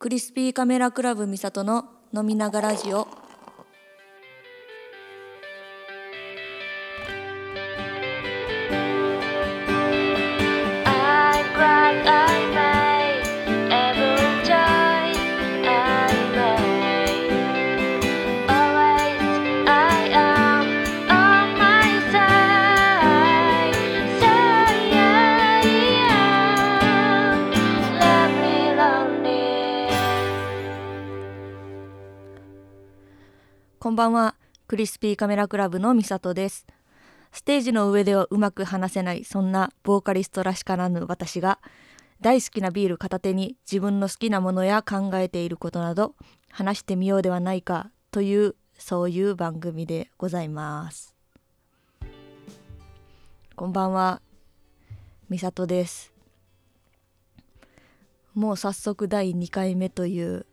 [0.00, 1.84] クリスピーカメラクラブミサトの
[2.16, 3.06] 飲みながラジオ。
[33.90, 34.36] こんばんは。
[34.68, 36.64] クリスピーカメラクラブのミサトです。
[37.32, 41.58] ステージの上ではうまく話せないそんなボーカリストらしからぬ私が
[42.20, 46.14] 大好きなビール片手に自分の好きなものや考えていることなど
[46.52, 51.16] 話してみようではないかというそういう番組でございます。
[53.56, 54.22] こんばんは。
[55.28, 56.12] ミサトです。
[58.34, 60.46] もう早速第2回目という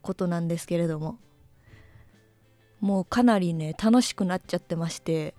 [0.00, 1.18] ことなんですけれども
[2.80, 5.34] もうかなりね楽しくなっちゃってまして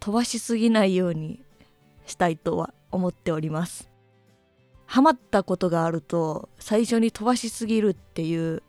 [0.00, 1.40] 飛ばしすぎないように
[2.06, 3.88] したいとは思っております。
[4.86, 8.62] ハマったことがあると最初に飛ばしすぎるっていう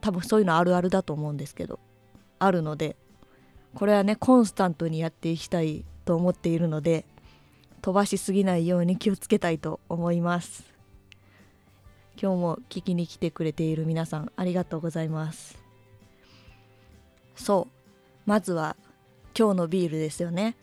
[0.00, 1.80] 多分そういうのあるあるだと思うんですけど
[2.38, 2.96] あるので
[3.74, 7.06] これはねコンスタントにやっていきたいと思っているので
[7.80, 10.70] 飛ばしすぎないように気をつけたいと思います。
[12.20, 15.61] 今日も聞きに来てくれている皆さんありがとうございます。
[17.42, 17.82] そう。
[18.24, 18.76] まずは
[19.36, 20.56] 今日のビールですよね。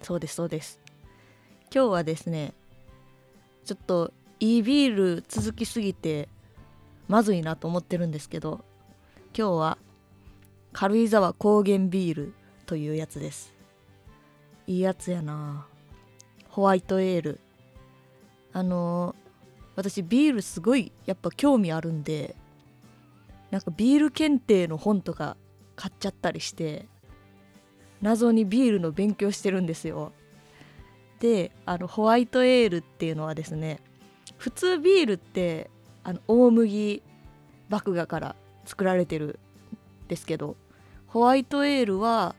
[0.00, 0.80] そうですそうです。
[1.72, 2.54] 今日はですね
[3.66, 6.28] ちょっといいビール続きすぎて
[7.06, 8.64] まずいなと思ってるんですけど
[9.36, 9.78] 今日は
[10.72, 13.54] 軽井沢高原ビールというやつです。
[14.66, 15.66] いいやつやな。
[16.48, 17.40] ホワイトエール。
[18.54, 22.36] あのー、私ビールすごいやっぱ興味あるんで
[23.50, 25.36] なんかビール検定の本とか
[25.82, 26.86] 買っちゃったりして
[28.02, 30.12] 謎にビールの勉強してるんですよ。
[31.18, 33.80] であのホワイトエールっていうのはですね
[34.36, 35.70] 普通ビールって
[36.04, 37.02] あの大麦
[37.68, 39.40] 麦芽から作られてる
[40.04, 40.56] んですけど
[41.08, 42.36] ホワイトエールは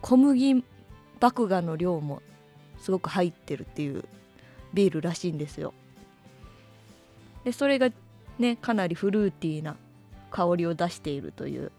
[0.00, 0.64] 小麦麦
[1.46, 2.22] 芽の量も
[2.80, 4.04] すごく入ってるっていう
[4.74, 5.74] ビールらしいんですよ。
[7.44, 7.90] でそれが
[8.40, 9.76] ねかなりフルーティーな
[10.32, 11.70] 香りを出しているという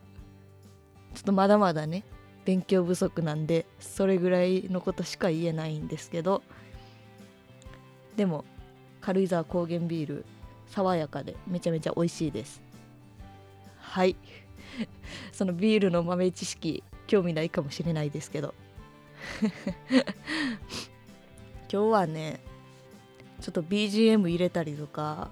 [1.13, 2.03] ちょっとまだまだね
[2.45, 6.41] 勉強不足なんでそれぐらいのことしか言えないんですけど
[8.15, 8.45] でも
[9.01, 10.25] 軽井沢高原ビール
[10.67, 12.61] 爽やかでめちゃめちゃ美味しいです。
[13.77, 14.15] はい。
[15.33, 18.53] そのビールの豆知識興味ないかもしれないですけど。
[21.71, 22.39] 今日はね
[23.39, 25.29] ちょっと BGM 入れたりとか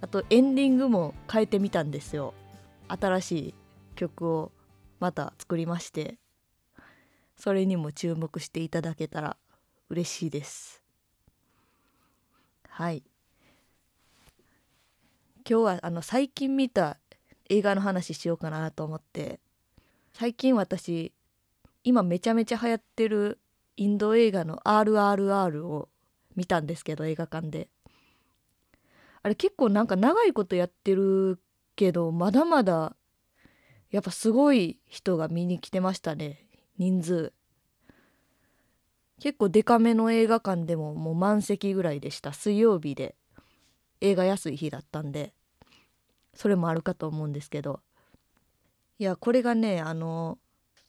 [0.00, 2.34] あとエンディングも変えてみたんですよ。
[2.88, 3.54] 新しい
[3.96, 4.52] 曲を。
[5.00, 6.18] また作りまして
[7.36, 9.36] それにも注目していただけたら
[9.90, 10.82] 嬉しいです。
[12.68, 13.02] はい。
[15.48, 16.98] 今日はあの最近見た
[17.48, 19.40] 映画の話しようかなと思って
[20.12, 21.12] 最近私
[21.84, 23.38] 今めちゃめちゃ流行ってる
[23.78, 25.88] インド映画の RRR を
[26.36, 27.68] 見たんですけど映画館で。
[29.22, 31.40] あれ結構なんか長いことやってる
[31.76, 32.94] けどまだまだ
[33.90, 36.46] やっぱすごい人が見に来てましたね。
[36.78, 37.32] 人数。
[39.20, 42.32] 結構デカめの映画館でももう満席ぐらいでした。
[42.32, 43.16] 水曜日で。
[44.00, 45.32] 映画安い日だったんで。
[46.34, 47.80] それもあるかと思うんですけど。
[48.98, 50.38] いやこれがねあの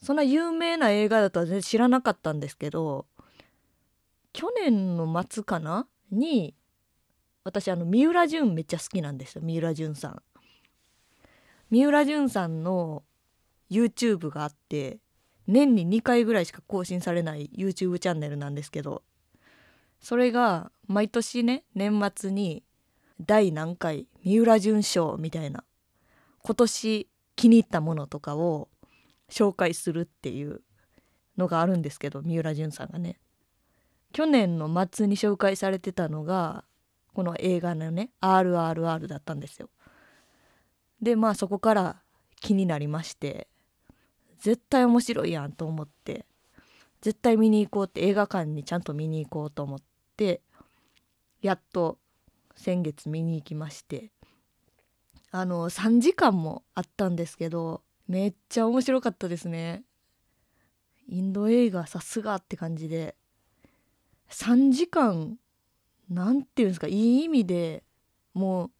[0.01, 3.05] そんな有名な映画だとは全然知らなかったんですけど
[4.33, 6.55] 去年の末かなに
[7.43, 9.41] 私あの三浦淳めっちゃ好きなんですよ。
[9.43, 10.21] 三浦淳さん。
[11.71, 13.03] 三浦淳さんの
[13.69, 14.99] YouTube があって
[15.47, 19.03] 年に2回ぐらいしか更新されない YouTube チャンネルなんですけど
[19.99, 22.63] それが毎年ね年末に
[23.21, 25.63] 第何回三浦淳賞みたいな
[26.41, 28.69] 今年気に入ったものとかを
[29.29, 30.61] 紹介するっていう
[31.37, 33.19] のがあるんですけど三浦淳さんがね
[34.11, 36.63] 去年の末に紹介されてたのが
[37.13, 39.69] この映画のね「RRR」だったんですよ。
[41.01, 42.01] でまあそこから
[42.41, 43.47] 気になりまして
[44.39, 46.25] 絶対面白いやんと思って
[47.01, 49.79] 絶対見に行こうって映画館にちゃんと見に行こうと思っ
[50.17, 50.41] て
[51.41, 51.97] やっと
[52.55, 54.11] 先月見に行きまして
[55.31, 59.83] あの3時間もあったんですけどめっちゃ面白かったですね。
[61.07, 63.15] インド映画さすがって感じで
[64.29, 65.37] 3時間
[66.09, 67.83] 何て言うんですかいい意味で
[68.33, 68.71] もう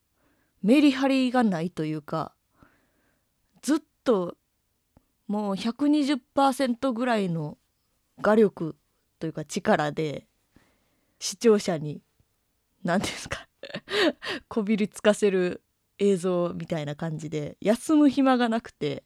[0.62, 2.34] メリハリがないというか
[3.62, 4.36] ずっと
[5.28, 7.58] もう120%ぐらいの
[8.22, 8.76] 画力
[9.20, 10.26] というか力で
[11.20, 12.02] 視聴者に
[12.84, 13.48] 何ですか
[14.48, 15.62] こびりつかせる
[15.98, 19.04] 映像みたいな感じで休む暇がなくて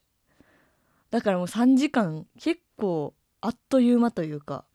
[1.10, 4.66] だからもう3時間結構あっという間というか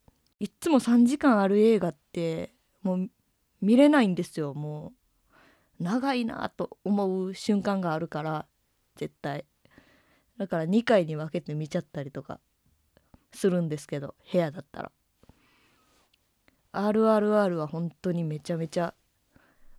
[0.41, 2.53] いっつも3時間ある映画って
[2.83, 3.11] もう
[3.61, 4.98] 見れないんですよもう。
[5.79, 8.47] 長いなと思う瞬間があるから
[8.97, 9.45] 絶対。
[10.37, 12.41] だから2回に分けて見ちゃったりとか
[13.33, 14.93] するんですけど部屋だったら。
[16.73, 18.95] RRR は本当にめちゃめちゃ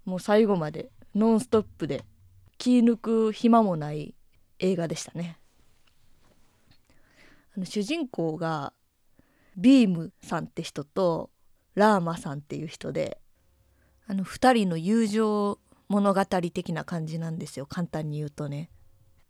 [0.05, 2.03] もう最後までノンストップで
[2.57, 4.15] 気抜く暇もない
[4.59, 5.37] 映画でしたね。
[7.55, 8.73] あの主人公が
[9.55, 11.29] ビームさんって人と
[11.75, 13.19] ラーマさんっていう人で
[14.07, 15.59] あの2人の友情
[15.89, 17.65] 物語的な感じなんですよ。
[17.65, 18.69] 簡単に言うとね。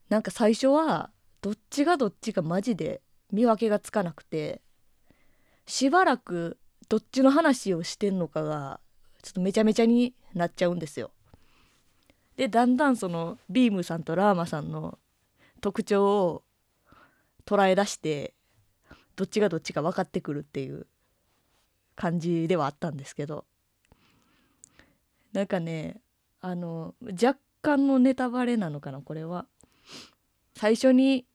[0.09, 1.09] なんか最初は
[1.41, 3.01] どっちがどっちがマジで
[3.31, 4.61] 見分けがつかなくて
[5.65, 6.57] しばらく
[6.89, 8.79] どっちの話をしてんのかが
[9.21, 11.11] ちょっとめちゃめちゃになっちゃうんですよ。
[12.35, 14.97] でだんだんそのビームさんとラーマさんの
[15.61, 16.43] 特徴を
[17.45, 18.33] 捉え出して
[19.15, 20.87] どっちがどっちか分かってくるっていう
[21.95, 23.45] 感じではあったんですけど。
[25.31, 26.01] なんかね
[26.41, 29.45] あの若干のネタバレなのかなこれは。
[30.55, 31.25] 最初に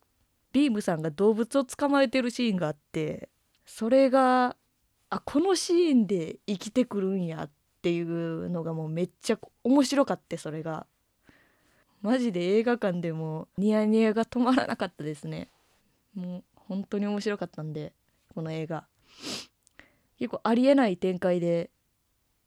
[0.53, 3.31] ビームさんが動物を捕まえてるシーンがあって
[3.65, 4.57] それが
[5.11, 7.51] あこのシーンで生きてくるんやっ
[7.83, 10.87] ていうのがもうめっちゃ面白かってそれが。
[12.03, 15.49] マジで映画館でもニヤニヤが止まらなかったですね。
[16.15, 17.95] もう本当に面白かったんで
[18.35, 18.87] この映画。
[20.19, 21.71] 結構ありえない展開で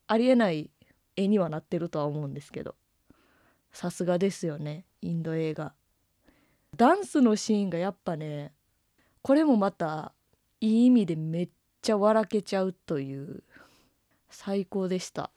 [0.06, 0.70] ありえない
[1.18, 2.76] 絵にはなってるとは思うんですけど。
[3.74, 5.74] さすがですよねインド映画。
[6.76, 8.54] ダンスのシーンがやっぱね
[9.22, 10.14] これもまた
[10.62, 11.50] いい意味でめっ
[11.82, 13.44] ちゃ笑けちゃうという
[14.30, 15.32] 最高でした。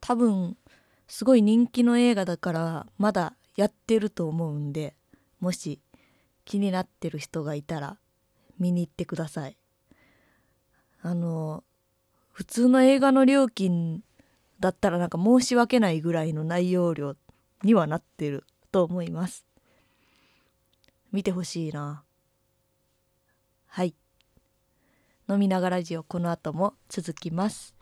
[0.00, 0.56] 多分
[1.06, 4.94] すごい人気の映画だからまだやってると思うんで
[5.40, 5.80] もし
[6.44, 7.98] 気になってる人がいたら
[8.58, 9.56] 見に行ってください。
[11.00, 11.62] あの
[12.32, 14.02] 普通の映画の料金
[14.60, 17.16] だったらなんか申し訳ないぐらいの内容量
[17.62, 19.46] にはなってると思います。
[21.12, 22.02] 見てほしいな。
[23.66, 23.94] はい。
[25.28, 27.74] 飲みながらラジオこの後も続きます。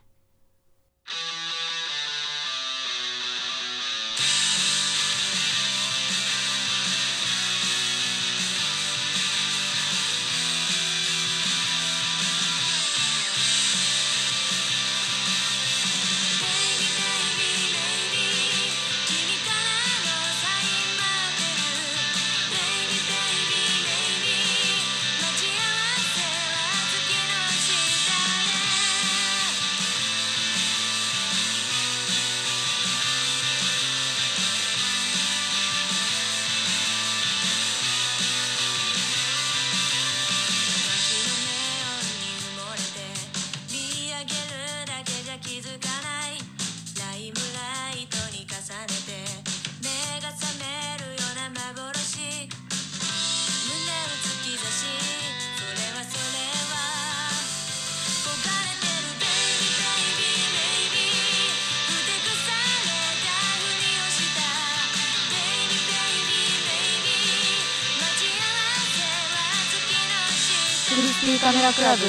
[71.27, 72.03] ピーカメラクラブ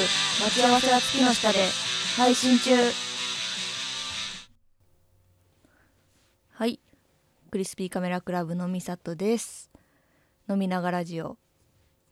[0.45, 1.59] 待ち合わせは月の下で
[2.15, 2.71] 配信中。
[6.53, 6.79] はい。
[7.51, 9.69] クリスピーカメラクラブのみさとです。
[10.49, 11.37] 飲みながらジオ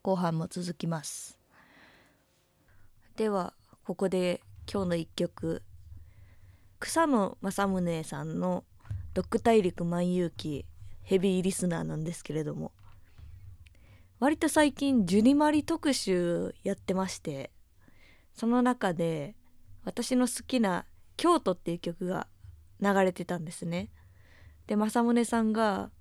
[0.01, 1.39] 後半も続きます。
[3.15, 3.53] では
[3.85, 5.63] ここで今日の一曲。
[6.81, 8.65] 草野正宗さんの
[9.15, 10.65] 「ドッグ大陸万有記」
[11.03, 12.73] ヘビーリスナーなんですけれども。
[14.19, 17.51] 割と最近ジュニマリ特集やってまして
[18.33, 19.35] その中で
[19.85, 20.85] 私の好きな
[21.17, 22.27] 「京都」っていう曲が
[22.81, 23.89] 流れてたんですね。
[24.65, 25.91] で政宗さんが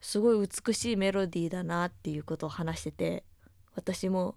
[0.00, 3.24] すごい美しいメロディーだなっていうことを話してて
[3.74, 4.36] 私も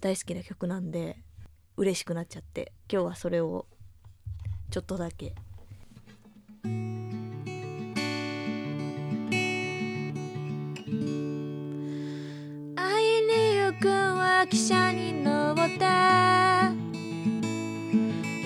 [0.00, 1.22] 大好きな曲なんで
[1.76, 3.66] 嬉しくなっちゃって今日はそれを
[4.70, 5.34] ちょっとだけ
[14.50, 16.72] 汽車に乗った。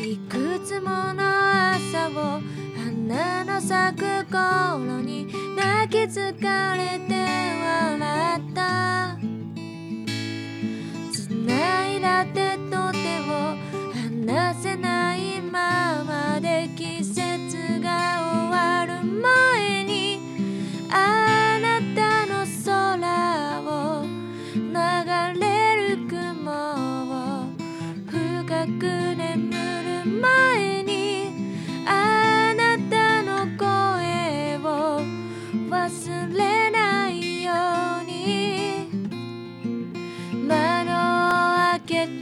[0.05, 1.23] いくつもの
[1.73, 2.41] 朝を
[2.76, 5.26] 花の咲く頃に
[5.57, 6.33] 泣き疲
[6.76, 7.15] れて
[7.62, 9.17] 笑った。
[11.12, 13.25] 繋いだ手と手を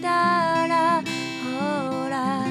[0.03, 1.03] たら
[1.45, 2.47] ほら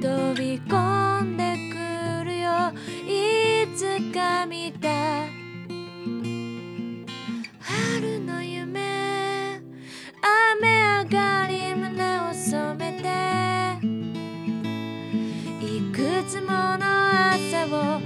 [0.00, 2.72] 飛び込んでくるよ。
[3.06, 4.88] いつか見た。
[7.60, 9.60] 春の夢。
[10.58, 13.08] 雨上がり胸を染めて。
[15.64, 15.96] いく
[16.28, 16.46] つも
[16.78, 16.82] の
[17.32, 18.00] 朝を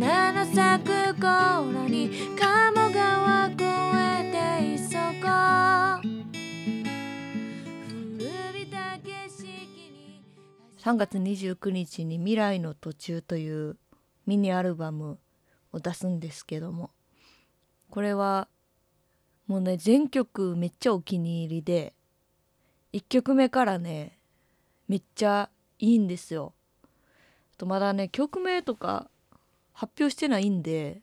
[0.00, 2.75] 花の咲く頃に鴨川
[10.86, 13.76] 3月29日に「未来の途中」という
[14.24, 15.18] ミニアルバム
[15.72, 16.92] を出すんですけども
[17.90, 18.46] これは
[19.48, 21.92] もうね全曲めっちゃお気に入りで
[22.92, 24.20] 1曲目からね
[24.86, 25.50] めっちゃ
[25.80, 26.54] いいんですよ。
[27.58, 29.10] とまだね曲名とか
[29.72, 31.02] 発表してないんで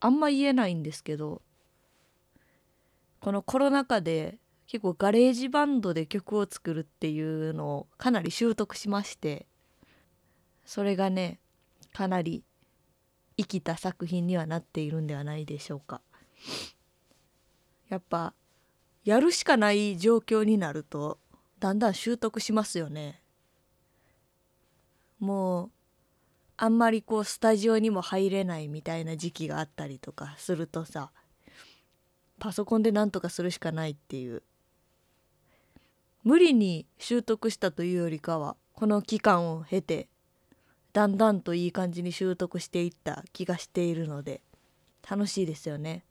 [0.00, 1.42] あんま言えないんですけど
[3.20, 9.46] このコロナ禍で結構ガレージバンドで曲を作るっていうのをかなり習得しまして
[10.66, 11.40] それがね
[11.94, 12.44] かなり
[13.38, 16.02] 生きた作品にはなっているんではないでしょうか。
[17.88, 18.34] やっぱ
[19.04, 21.18] やるしかない状況になると
[21.60, 23.22] だんだん習得しますよね。
[25.18, 25.70] もう
[26.58, 31.10] あんまりこうスタジオにも入れないみたいな時期があったりとかするとさ
[32.38, 34.42] パソコンでなんとかするしかないっていう
[36.28, 40.10] 無理に習得したというよりかはこの期間を経て
[40.92, 44.42] だんだんといい感じに習得していった気がしているので
[45.10, 46.04] 楽しいですよね。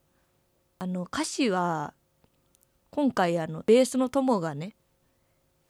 [0.79, 1.93] あの歌詞は
[2.89, 4.75] 今回あのベースの友がね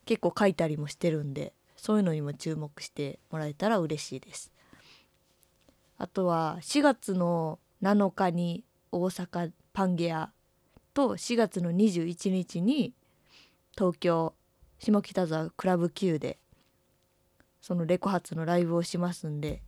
[0.06, 4.54] 結構書いたりもしてるんでそういうのにも注目してもらえたら嬉しいです。
[5.98, 8.64] あとは4月の7日に
[8.94, 10.32] 大阪パンゲア
[10.94, 12.94] と4月の21日に
[13.78, 14.34] 東京
[14.80, 16.38] 下北沢クラブ Q で
[17.62, 19.62] そのレコ発のライブをしますんで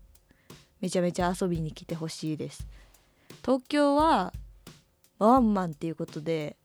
[0.82, 2.66] めちゃめちゃ遊びに来てほしいです。
[3.44, 4.34] 東京は
[5.18, 6.56] ワンマンっていうことで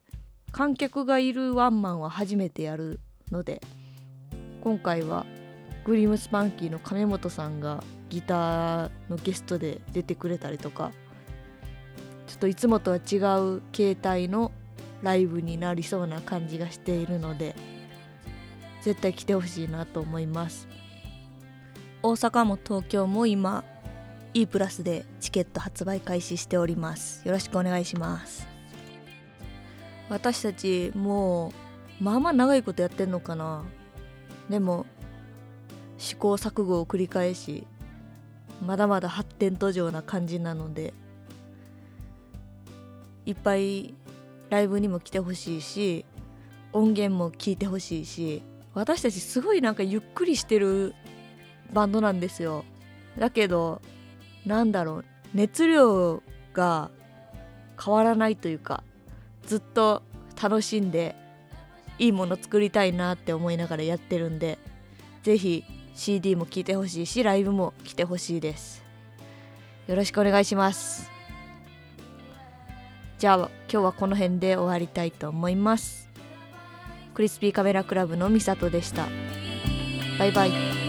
[0.53, 3.61] 観客がいるワンマンは初めてやるので
[4.63, 5.27] 今回は
[5.85, 10.93] グリムスパンキーの亀本さんがギターのゲストで出てくれたりとか
[12.27, 14.53] ちょっといつもとは違う形態の
[15.03, 17.55] ライブになりそうな感じがしているので
[18.85, 20.69] 絶対来てほしいなと思います。
[22.03, 23.65] 大阪も東京も今
[24.35, 27.27] E プラスでチケット発売開始しております。
[27.27, 28.47] よろしくお願いします。
[30.11, 31.55] 私たちも
[31.99, 33.65] うまあまあ長いことやってんのかな。
[34.51, 34.85] でも
[35.97, 37.67] 試行錯誤を繰り返し
[38.63, 40.93] まだまだ発展途上な感じなので
[43.25, 43.95] いっぱい
[44.51, 46.05] ライブにも来てほしいし
[46.75, 48.43] 音源も聞いてほしいし
[48.75, 50.95] 私たちすごいなんかゆっくりしてる
[51.73, 52.65] バンドなんですよ。
[53.19, 53.81] だけど
[54.45, 56.91] なんだろう熱量が
[57.83, 58.83] 変わらないというか
[59.47, 60.03] ずっと
[60.41, 61.15] 楽しんで
[61.99, 64.59] いいもの作りたいなって思いながらやってるんで
[65.23, 65.65] 是非
[65.95, 68.83] CD も聴いてほしいしライブも来てほしいです。
[69.87, 71.11] よろしくお願いします。
[73.19, 73.37] じゃあ
[73.71, 76.04] 今日はこの辺で終わりたいと思います。
[77.15, 79.07] クリスピーカメラクラブのみさとでした。
[80.19, 80.84] バイバイ。